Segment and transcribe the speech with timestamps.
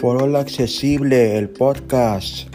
[0.00, 2.46] Foro Accesible, el podcast.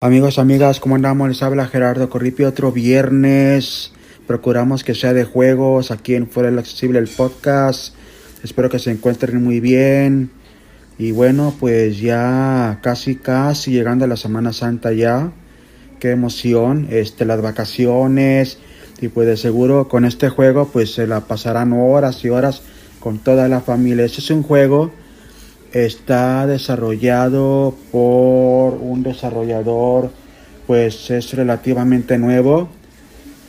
[0.00, 1.28] Amigos, amigas, ¿cómo andamos?
[1.28, 3.92] Les habla Gerardo Corripio otro viernes.
[4.26, 7.94] Procuramos que sea de juegos aquí en Fuera Accesible, el podcast.
[8.42, 10.32] Espero que se encuentren muy bien.
[10.98, 15.32] Y bueno, pues ya casi, casi llegando a la Semana Santa ya.
[15.98, 18.58] Qué emoción, este, las vacaciones.
[19.00, 22.62] Y pues de seguro con este juego pues se la pasarán horas y horas
[23.00, 24.04] con toda la familia.
[24.04, 24.92] Este es un juego
[25.74, 30.10] está desarrollado por un desarrollador
[30.68, 32.68] pues es relativamente nuevo.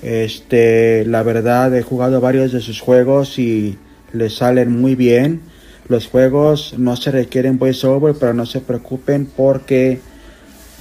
[0.02, 3.78] Este la verdad he jugado varios de sus juegos y
[4.12, 5.42] le salen muy bien.
[5.88, 10.00] Los juegos no se requieren voiceover pero no se preocupen porque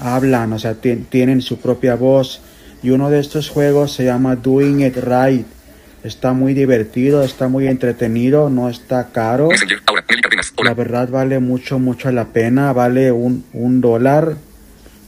[0.00, 2.40] hablan o sea tienen su propia voz
[2.84, 5.46] y uno de estos juegos se llama Doing It Right
[6.04, 9.48] Está muy divertido, está muy entretenido, no está caro.
[10.62, 12.74] La verdad vale mucho, mucho la pena.
[12.74, 14.36] Vale un, un dólar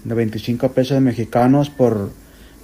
[0.05, 2.13] de 25 pesos mexicanos por,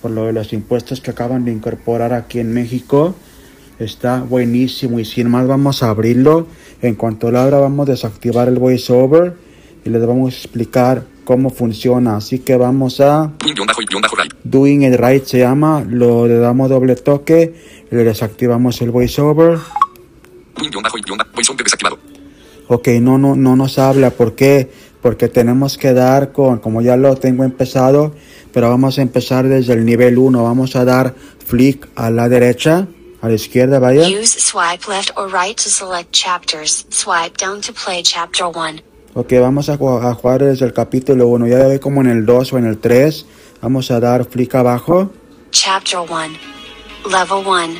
[0.00, 3.14] por lo de los impuestos que acaban de incorporar aquí en México.
[3.78, 6.46] Está buenísimo y sin más vamos a abrirlo.
[6.80, 9.34] En cuanto lo abra vamos a desactivar el voiceover
[9.84, 12.16] y les vamos a explicar cómo funciona.
[12.16, 13.32] Así que vamos a...
[14.44, 15.84] Doing it right se llama.
[15.88, 17.54] Lo le damos doble toque
[17.92, 19.58] le desactivamos el voiceover.
[22.68, 24.10] Ok, no, no, no nos habla.
[24.10, 24.70] ¿Por qué?
[25.02, 28.14] Porque tenemos que dar con, como ya lo tengo empezado,
[28.52, 30.42] pero vamos a empezar desde el nivel 1.
[30.42, 31.14] Vamos a dar
[31.46, 32.86] flick a la derecha,
[33.20, 34.08] a la izquierda, vaya.
[34.08, 36.86] Use swipe left or right to select chapters.
[36.88, 38.91] Swipe down to play chapter 1.
[39.14, 41.46] Ok, vamos a, a, jugar desde el capítulo 1.
[41.46, 43.26] Ya ve como en el 2 o en el 3.
[43.60, 45.10] Vamos a dar flick abajo.
[45.50, 46.38] Chapter 1.
[47.10, 47.74] Level 1.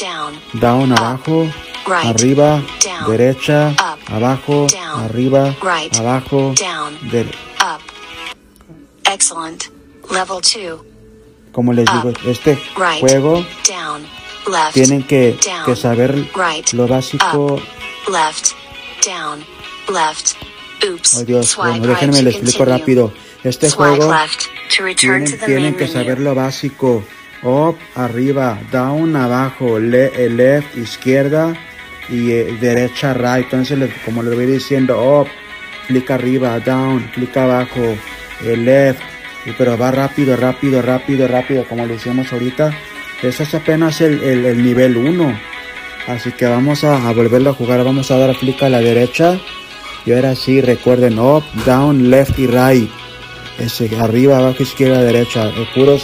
[0.00, 0.60] Down.
[0.60, 1.42] Down abajo.
[1.86, 2.06] Right.
[2.06, 2.62] Arriba.
[2.84, 3.10] Down.
[3.10, 3.70] Derecha.
[3.70, 3.98] Up.
[4.14, 4.68] Abajo.
[4.68, 5.04] Down.
[5.06, 5.56] Arriba.
[5.60, 5.96] Right.
[5.98, 6.54] Abajo.
[6.54, 6.94] Down.
[7.60, 7.80] Up.
[9.12, 9.64] Excellent.
[10.08, 10.80] Level 2.
[11.50, 12.18] como les digo, Up.
[12.26, 13.00] este Right.
[13.00, 14.02] juego Down.
[14.46, 14.72] Left.
[14.72, 15.64] tienen que, Down.
[15.64, 16.28] que saber
[16.72, 17.54] lo básico.
[17.54, 17.60] Up.
[18.08, 18.52] Left.
[19.04, 19.44] Down.
[19.88, 20.36] Left.
[20.88, 21.14] Oops.
[21.18, 23.12] Oh Dios, bueno, déjenme le explico rápido.
[23.44, 24.10] Este Swipe juego
[24.96, 27.04] tienen, tienen que saber lo básico.
[27.44, 31.52] Up, arriba, down, abajo, le, eh, left, izquierda
[32.08, 33.44] y eh, derecha, right.
[33.52, 35.28] Entonces, como le voy diciendo, up,
[35.88, 37.80] clic arriba, down, clic abajo,
[38.44, 39.00] eh, left.
[39.58, 42.72] Pero va rápido, rápido, rápido, rápido, como le decíamos ahorita.
[43.22, 45.40] Ese es apenas el, el- el nivel 1.
[46.06, 47.82] Así que vamos a, a volverlo a jugar.
[47.84, 49.40] Vamos a dar clic a la derecha.
[50.04, 52.90] Y ahora sí, recuerden, up, down, left y right.
[53.58, 55.46] Ese, arriba, abajo, izquierda, derecha.
[55.48, 56.02] eh, puros,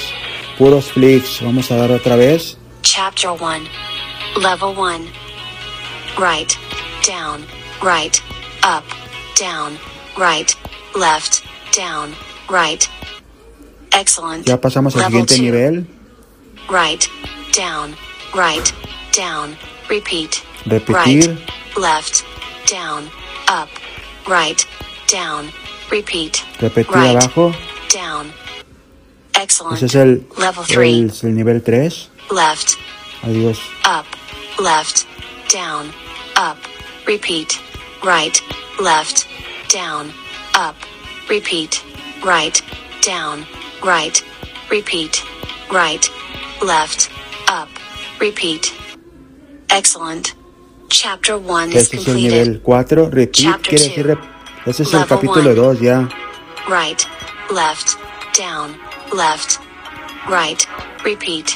[0.56, 1.40] puros flicks.
[1.42, 2.56] Vamos a dar otra vez.
[2.82, 3.62] Chapter 1.
[4.40, 5.06] Level 1.
[6.18, 6.52] Right.
[7.06, 7.44] Down.
[7.82, 8.16] Right.
[8.62, 8.84] Up.
[9.40, 9.78] Down.
[10.16, 10.52] Right.
[10.94, 11.42] Left.
[11.76, 12.14] Down.
[12.48, 12.84] Right.
[13.92, 14.46] Excellent.
[14.46, 15.42] Ya pasamos al Level siguiente 2.
[15.42, 15.86] nivel.
[16.68, 17.04] Right.
[17.56, 17.96] Down.
[18.34, 18.72] Right.
[19.16, 19.56] Down.
[19.88, 20.42] Repeat.
[20.66, 21.30] Repetir.
[21.30, 21.76] Right.
[21.76, 22.24] Left.
[22.70, 23.04] Down.
[23.48, 23.68] Up.
[24.28, 24.64] Right.
[25.10, 25.50] Down.
[25.90, 26.44] Repeat.
[26.60, 27.16] Repetir Right.
[27.16, 27.54] abajo.
[27.92, 28.32] Down.
[29.34, 29.76] Excellent.
[29.76, 31.22] Ese es el, Level 3.
[31.22, 32.10] el, el nivel 3.
[32.30, 32.76] Left.
[33.22, 33.58] Adiós.
[33.84, 34.06] up,
[34.60, 35.06] left,
[35.52, 35.92] down,
[36.36, 36.56] up,
[37.06, 37.58] repeat,
[38.04, 38.40] right,
[38.80, 39.26] left,
[39.72, 40.12] down,
[40.54, 40.76] up,
[41.28, 41.82] repeat,
[42.24, 42.60] right,
[43.02, 43.44] down,
[43.82, 44.22] right,
[44.70, 45.22] repeat,
[45.72, 46.08] right,
[46.62, 47.10] left,
[47.48, 47.68] up,
[48.20, 48.72] repeat.
[49.70, 50.34] Excellent.
[50.88, 53.10] Chapter 1 is Este es el nivel 4.
[53.10, 54.06] Repeat quiere decir.
[54.06, 54.20] rep-
[54.66, 55.54] Ese es el capítulo one.
[55.54, 56.08] 2 ya.
[56.68, 57.00] Right,
[57.50, 57.96] left,
[58.38, 58.76] down,
[59.12, 59.58] left,
[60.28, 60.62] right,
[61.04, 61.50] repeat.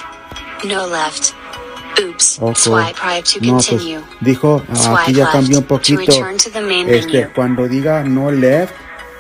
[0.65, 1.35] No left.
[2.01, 2.41] Oops.
[2.55, 4.01] Swipe right to No, pues continue.
[4.21, 6.13] dijo, ah, aquí ya cambió un to poquito.
[6.87, 8.73] Este, cuando diga no left,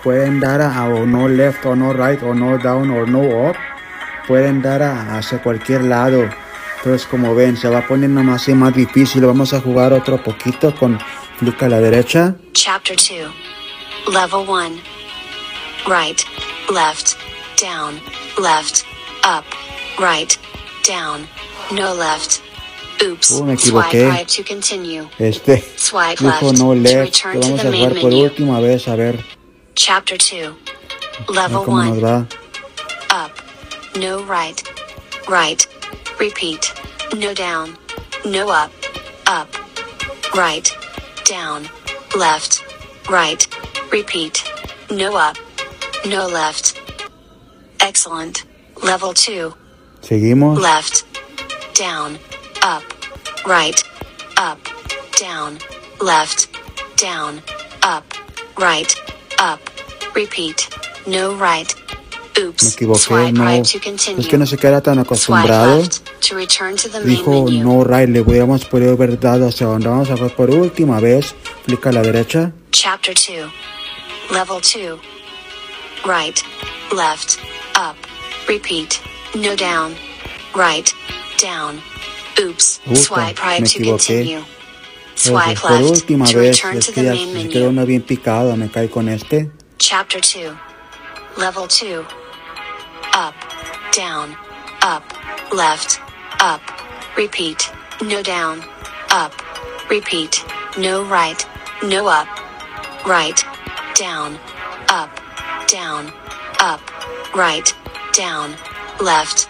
[0.02, 3.56] pueden dar a, o no left o no right o no down o no up.
[4.26, 6.28] Pueden dar a, hacia cualquier lado.
[6.84, 9.24] Entonces, como ven, se va poniendo más y más difícil.
[9.24, 10.98] Vamos a jugar otro poquito con
[11.38, 12.34] clic a la derecha.
[12.54, 14.12] Chapter 2.
[14.12, 14.80] Level 1.
[15.86, 16.20] Right,
[16.68, 17.14] left,
[17.60, 18.00] down,
[18.36, 18.84] left,
[19.24, 19.44] up,
[19.96, 20.36] right,
[20.84, 21.28] down,
[21.70, 22.40] no left.
[23.00, 23.30] Oops.
[23.32, 24.08] Oh, me Swipe equivoqué.
[24.10, 25.08] right to continue.
[25.20, 27.24] Este Swipe dijo left no left.
[27.32, 28.22] Lo vamos a jugar por menu.
[28.24, 29.24] última vez a ver,
[29.76, 30.32] Chapter 2.
[30.32, 32.00] a ver Level cómo nos 1.
[32.02, 32.18] va.
[33.24, 33.32] Up,
[34.00, 34.60] no right,
[35.28, 35.64] right,
[36.22, 36.72] repeat,
[37.16, 37.76] no down,
[38.24, 38.70] no up,
[39.26, 39.48] up,
[40.36, 40.70] right,
[41.24, 41.68] down,
[42.16, 42.64] left,
[43.10, 43.44] right,
[43.90, 44.44] repeat,
[44.88, 45.36] no up,
[46.06, 46.80] no left.
[47.80, 48.44] Excellent.
[48.84, 49.52] Level 2,
[50.02, 50.58] Seguimos.
[50.60, 51.04] left,
[51.74, 52.16] down,
[52.62, 52.84] up,
[53.44, 53.82] right,
[54.36, 54.60] up,
[55.18, 55.58] down,
[56.00, 56.48] left,
[56.96, 57.42] down,
[57.82, 58.04] up,
[58.56, 58.94] right,
[59.40, 59.60] up.
[60.14, 60.68] Repeat.
[61.06, 61.74] No right.
[62.36, 62.72] Me Oops.
[62.72, 63.50] equivoqué, Swipe no.
[63.50, 65.82] Es que no sé qué era tan Swipe acostumbrado.
[67.04, 67.84] Dijo no
[68.20, 71.34] hubiéramos podido dado hacia donde vamos a ver por última vez.
[71.66, 72.52] Clic a la derecha.
[72.70, 73.52] Chapter 2.
[74.30, 74.98] Level 2.
[76.04, 76.40] Right.
[76.90, 77.38] Left.
[77.76, 77.96] Up.
[78.48, 79.00] Repeat.
[79.34, 79.94] No down.
[80.54, 80.90] Right.
[81.40, 81.80] Down.
[82.40, 82.80] Oops.
[82.94, 84.42] Swipe right to continue.
[85.14, 88.70] Swipe por left última to vez, es que ya se quedó uno bien picado, me
[88.70, 89.50] cae con este.
[89.78, 90.56] Chapter 2.
[91.36, 92.21] Level 2.
[93.14, 93.34] Up.
[93.92, 94.36] Down.
[94.82, 95.04] Up.
[95.52, 96.00] Left.
[96.40, 96.60] Up.
[97.16, 97.70] Repeat.
[98.02, 98.62] No down.
[99.10, 99.32] Up.
[99.90, 100.44] Repeat.
[100.78, 101.46] No right.
[101.82, 102.28] No up.
[103.06, 103.44] Right.
[103.94, 104.38] Down.
[104.88, 105.10] Up.
[105.68, 106.12] Down.
[106.60, 106.80] Up.
[107.34, 107.74] Right.
[108.12, 108.54] Down.
[109.00, 109.48] Left.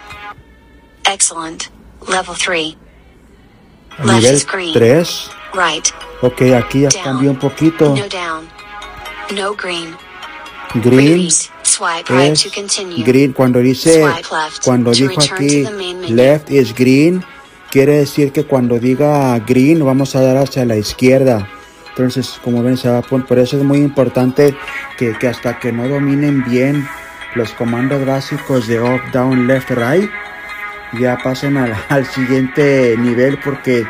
[1.05, 1.69] Excellent.
[2.07, 2.77] Level 3.
[3.99, 4.73] A Left nivel is green.
[4.73, 5.29] 3.
[5.53, 5.91] Right.
[6.21, 7.95] Ok, aquí ya cambió un poquito.
[7.95, 8.49] No down.
[9.31, 9.95] No green.
[10.73, 11.51] Green Repeat.
[11.63, 13.03] Es to continue.
[13.03, 13.33] green.
[13.33, 14.03] Cuando dice,
[14.63, 15.65] cuando dijo aquí
[16.09, 17.23] left is green,
[17.71, 21.47] quiere decir que cuando diga green vamos a dar hacia la izquierda.
[21.89, 24.55] Entonces, como ven, se va a poner, por eso es muy importante
[24.97, 26.87] que, que hasta que no dominen bien
[27.35, 30.09] los comandos básicos de up, down, left, right,
[30.99, 33.85] ya pasen al, al siguiente nivel porque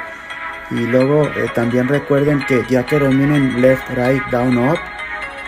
[0.72, 4.78] y luego eh, también recuerden que ya que dominen left, right, down, up,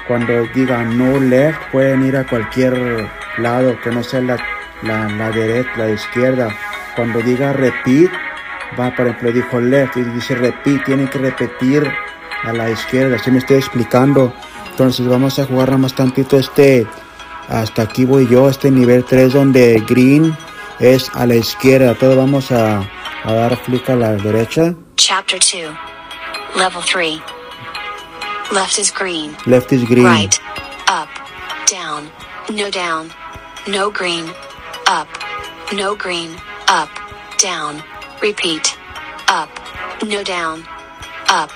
[0.07, 4.37] cuando digan no left pueden ir a cualquier lado que no sea la,
[4.81, 6.49] la, la derecha, la izquierda.
[6.95, 8.11] Cuando diga repeat,
[8.79, 11.91] va, por ejemplo, dijo left y dice repeat, tienen que repetir
[12.43, 14.33] a la izquierda, así me estoy explicando.
[14.69, 16.85] Entonces vamos a jugar más tantito este,
[17.49, 20.35] hasta aquí voy yo, este nivel 3 donde green
[20.79, 22.83] es a la izquierda, todo vamos a,
[23.23, 24.73] a dar flick a la derecha.
[24.95, 26.57] Chapter 2.
[26.57, 27.34] Level 3.
[28.51, 29.35] Left is green.
[29.45, 30.05] Left is green.
[30.05, 30.39] Right.
[30.87, 31.09] Up.
[31.67, 32.09] Down.
[32.49, 33.11] No down.
[33.67, 34.31] No green.
[34.87, 35.07] Up.
[35.73, 36.35] No green.
[36.67, 36.89] Up.
[37.37, 37.83] Down.
[38.21, 38.77] Repeat.
[39.27, 39.49] Up.
[40.03, 40.63] No down.
[41.29, 41.51] Up.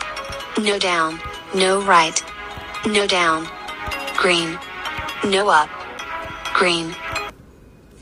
[0.57, 1.19] No down.
[1.53, 2.21] No right.
[2.85, 3.47] No down.
[4.17, 4.57] Green.
[5.23, 5.69] No up.
[6.53, 6.95] Green.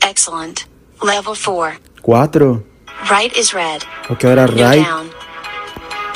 [0.02, 0.66] Excellent.
[1.02, 1.76] Level 4.
[2.02, 2.62] 4.
[3.10, 3.84] Right is red.
[4.10, 4.82] Ok, ahora No right.
[4.84, 5.10] down.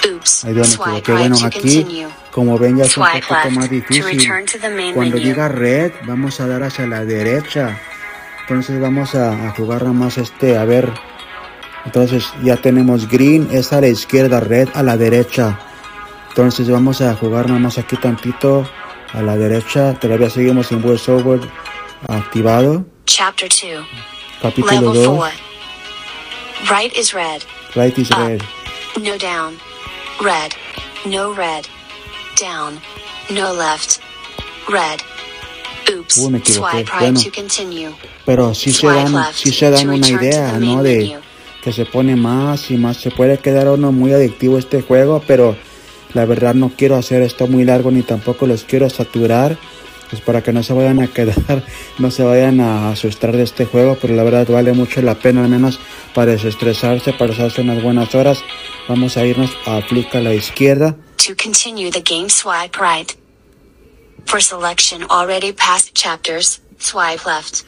[0.07, 0.45] Oops.
[0.45, 2.09] Ahí donde Swipe right Bueno, to aquí, continue.
[2.33, 4.29] Como ven, ya es un left más difícil.
[4.95, 7.79] Cuando diga red, vamos a dar hacia la derecha.
[8.41, 10.91] Entonces vamos a, a jugar más este, a ver.
[11.85, 15.59] Entonces ya tenemos green, es a la izquierda, red a la derecha.
[16.31, 18.67] Entonces vamos a jugar más aquí tantito
[19.13, 19.95] a la derecha.
[20.01, 21.41] Todavía seguimos sin voiceover
[22.09, 22.85] activado.
[23.05, 23.87] Chapter 2.
[24.41, 25.17] Capítulo Level 2.
[25.17, 25.39] 4.
[26.71, 27.43] Right is red.
[27.75, 28.19] Right is Up.
[28.19, 28.43] red.
[29.03, 29.59] No down.
[30.21, 30.53] Red.
[31.05, 31.67] No red.
[32.43, 32.81] Down.
[33.31, 34.01] No left.
[34.69, 35.01] Red.
[35.97, 36.17] Oops.
[36.19, 36.85] Uy, me equivoqué.
[36.99, 37.21] Bueno.
[38.27, 40.83] Pero sí se dan, sí se dan una idea, the ¿no?
[40.83, 41.19] De
[41.63, 42.97] que se pone más y más.
[42.97, 45.57] Se puede quedar uno muy adictivo este juego, pero
[46.15, 49.57] la verdad no quiero hacer esto muy largo ni tampoco los quiero saturar.
[50.11, 51.65] Pues para que no se vayan a quedar,
[51.99, 55.45] no se vayan a asustar de este juego, pero la verdad vale mucho la pena,
[55.45, 55.79] al menos
[56.13, 58.39] para desestresarse, para pasarse unas buenas horas.
[58.89, 60.97] Vamos a irnos a flick a la izquierda.
[61.27, 63.17] To continue the game, swipe right.
[64.25, 67.65] For selection already past chapters, swipe left.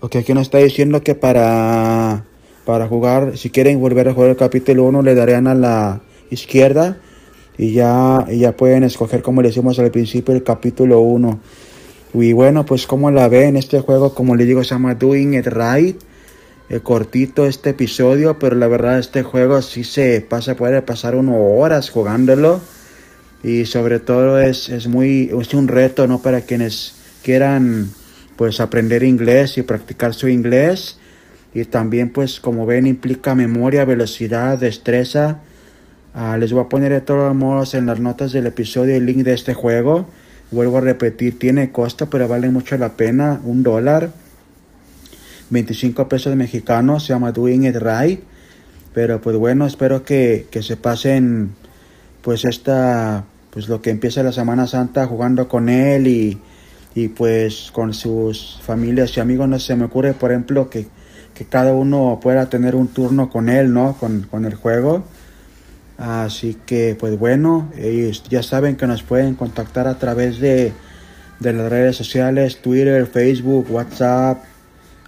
[0.00, 2.24] Ok, aquí nos está diciendo que para,
[2.64, 6.98] para jugar, si quieren volver a jugar el capítulo 1, le darían a la izquierda
[7.58, 11.40] y ya, y ya pueden escoger como le hicimos al principio el capítulo 1.
[12.14, 15.48] Y bueno, pues como la ven, este juego, como les digo, se llama Doing It
[15.48, 16.00] Right.
[16.70, 21.36] Eh, cortito este episodio, pero la verdad este juego sí se pasa, puede pasar uno
[21.36, 22.60] horas jugándolo.
[23.42, 26.22] Y sobre todo es, es muy, es un reto, ¿no?
[26.22, 27.90] Para quienes quieran
[28.36, 30.98] pues aprender inglés y practicar su inglés.
[31.52, 35.40] Y también pues como ven implica memoria, velocidad, destreza.
[36.14, 39.18] Ah, les voy a poner de todos modos en las notas del episodio el link
[39.18, 40.06] de este juego.
[40.50, 43.40] Vuelvo a repetir, tiene costo, pero vale mucho la pena.
[43.44, 44.10] Un dólar,
[45.50, 48.20] 25 pesos mexicanos, se llama Doing It Right.
[48.92, 51.52] Pero pues bueno, espero que, que se pasen
[52.22, 56.38] pues esta, pues lo que empieza la Semana Santa jugando con él y,
[56.94, 59.48] y pues con sus familias y amigos.
[59.48, 60.86] No se me ocurre, por ejemplo, que,
[61.34, 63.96] que cada uno pueda tener un turno con él, ¿no?
[63.98, 65.04] Con, con el juego.
[65.98, 70.72] Así que, pues bueno, ellos ya saben que nos pueden contactar a través de,
[71.40, 74.42] de las redes sociales, Twitter, Facebook, WhatsApp,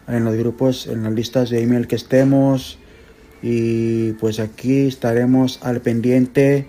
[0.09, 2.79] en los grupos, en las listas de email que estemos.
[3.43, 6.67] Y pues aquí estaremos al pendiente.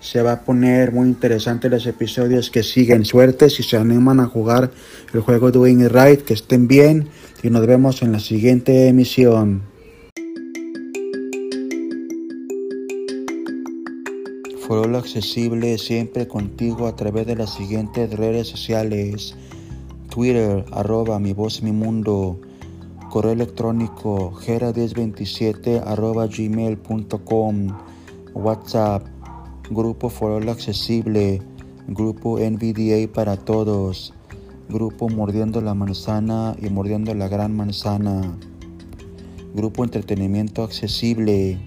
[0.00, 3.04] Se va a poner muy interesante los episodios que siguen.
[3.04, 4.70] Suerte si se animan a jugar
[5.12, 6.22] el juego Doing It Right.
[6.22, 7.08] Que estén bien
[7.42, 9.74] y nos vemos en la siguiente emisión.
[14.66, 19.34] Foro accesible siempre contigo a través de las siguientes redes sociales.
[20.08, 22.40] Twitter, arroba mi voz mi mundo.
[23.14, 27.68] Correo electrónico, gera1027 arroba gmail.com.
[28.34, 29.06] WhatsApp,
[29.70, 31.40] Grupo Foro Accesible.
[31.86, 34.12] Grupo NVDA para todos.
[34.68, 38.36] Grupo Mordiendo la Manzana y Mordiendo la Gran Manzana.
[39.54, 41.60] Grupo Entretenimiento Accesible.